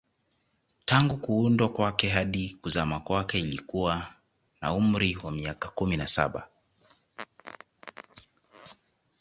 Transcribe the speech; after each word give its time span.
Tangu 0.85 1.17
kuundwa 1.17 1.69
kwake 1.69 2.09
hadi 2.09 2.57
kuzama 2.61 2.99
kwake 2.99 3.39
ilikuwa 3.39 4.13
na 4.61 4.73
umri 4.73 5.17
wa 5.23 5.31
miaka 5.31 5.69
kumi 5.69 5.97
na 5.97 6.07
saba 6.07 6.47